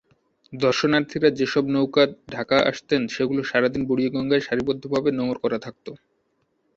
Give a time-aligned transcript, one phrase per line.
[0.53, 5.87] দর্শনার্থীরা যেসব নৌকায় ঢাকা আসতেন সেগুলো সারাদিন বুড়িগঙ্গায় সারিবদ্ধভাবে নোঙ্গর করা থাকত।